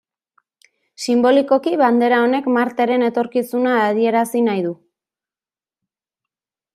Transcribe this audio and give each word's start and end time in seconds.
Sinbolikoki 1.01 1.73
bandera 1.81 2.21
honek 2.27 2.49
Marteren 2.57 3.07
etorkizuna 3.09 3.75
adierazi 3.83 4.41
nahi 4.49 4.65
du. 4.69 4.73